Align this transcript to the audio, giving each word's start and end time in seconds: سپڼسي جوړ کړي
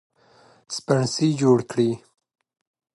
سپڼسي 0.73 1.27
جوړ 1.41 1.59
کړي 1.71 1.89